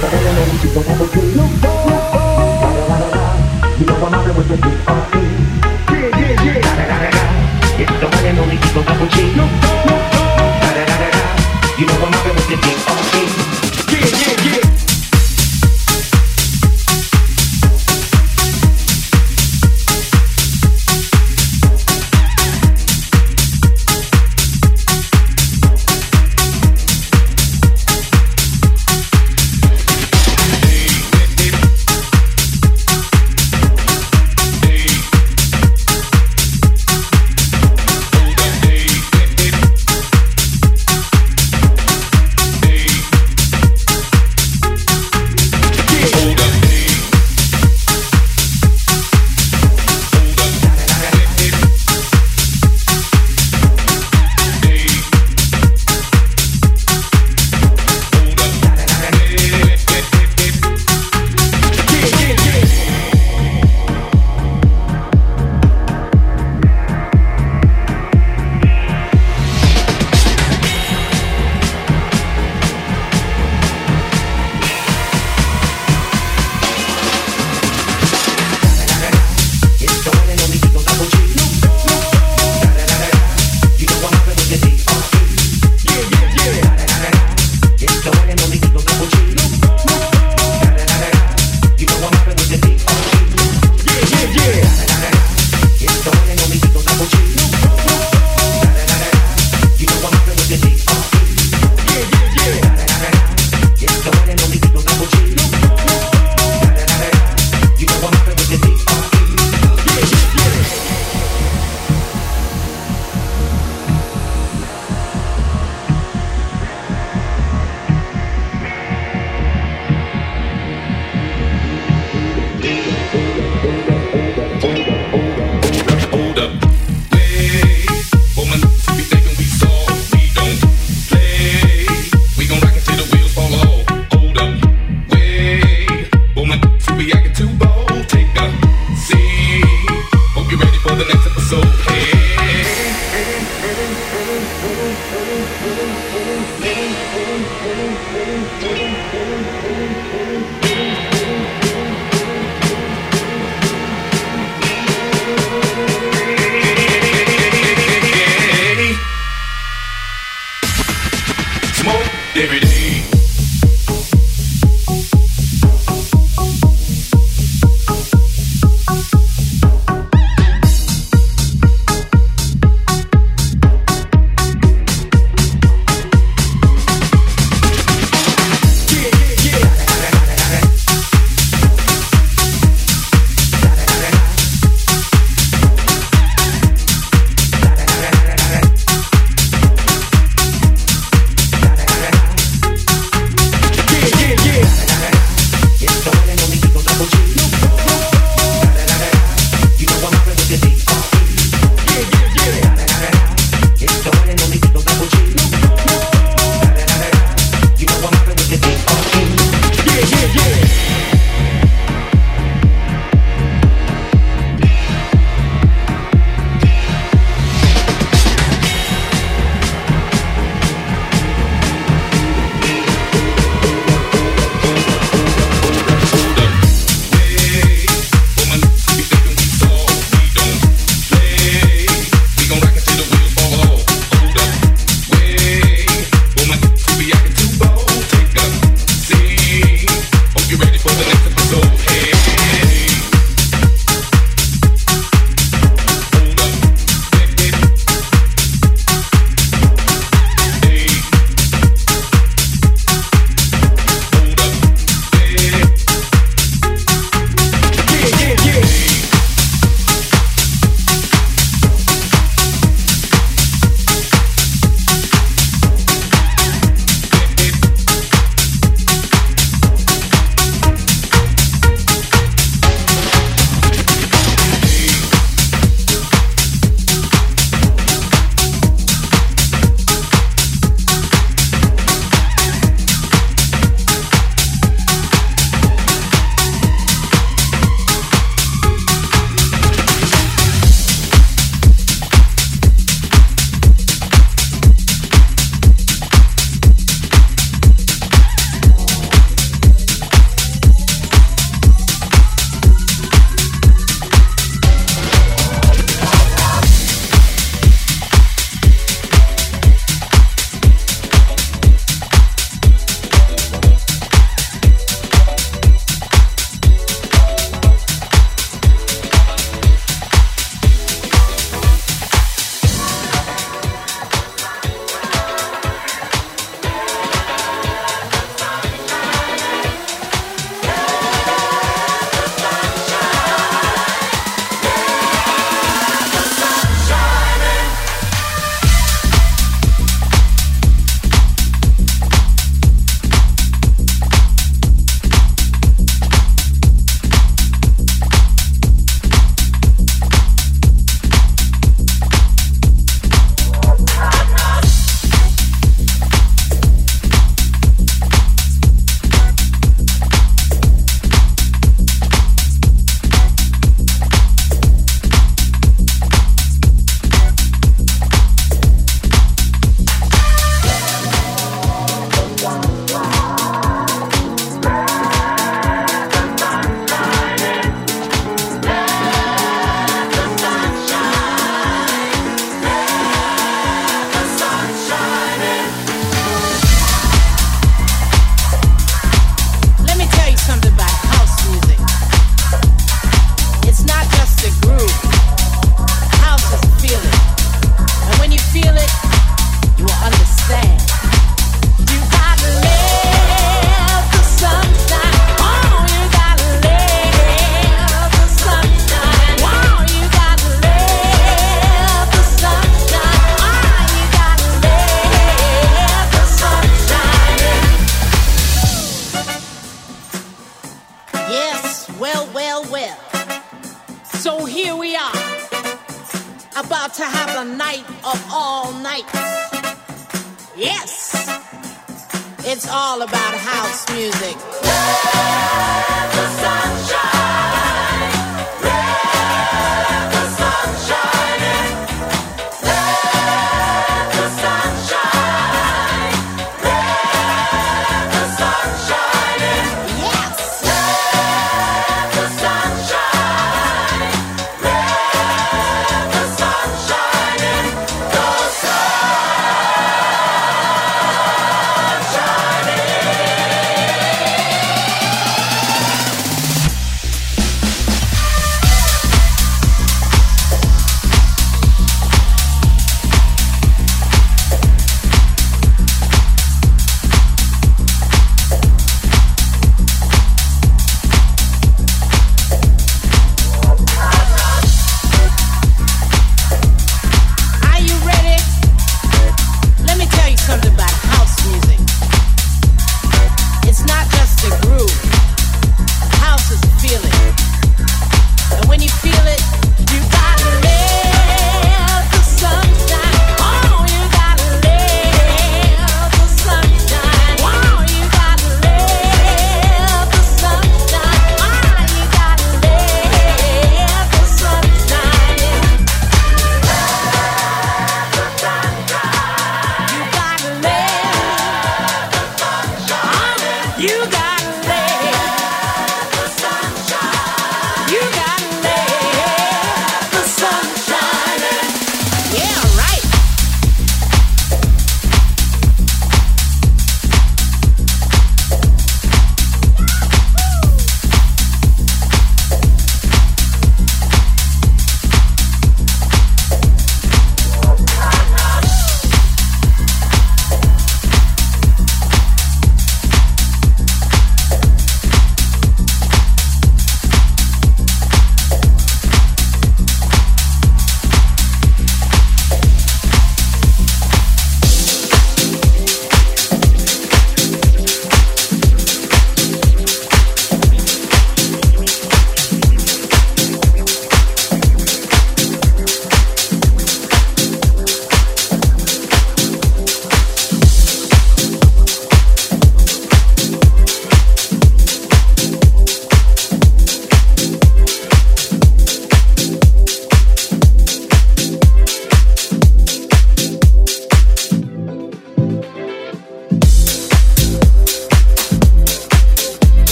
You 0.00 0.04
know 3.86 3.96
I'm 4.06 4.36
with 4.36 4.48
the 4.48 4.56
big 4.56 5.27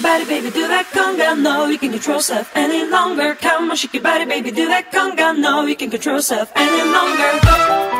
your 0.00 0.10
body, 0.10 0.24
baby, 0.24 0.50
do 0.50 0.66
that 0.68 0.86
conga. 0.86 1.40
No, 1.40 1.66
you 1.66 1.78
can 1.78 1.90
control 1.92 2.20
self 2.20 2.50
any 2.56 2.88
longer. 2.90 3.34
Come 3.34 3.70
on, 3.70 3.76
shake 3.76 3.94
your 3.94 4.02
body, 4.02 4.24
baby, 4.24 4.50
do 4.50 4.66
that 4.68 4.90
conga. 4.92 5.38
No, 5.38 5.66
you 5.66 5.76
can 5.76 5.90
control 5.90 6.22
self 6.22 6.50
any 6.56 6.82
longer. 6.90 7.99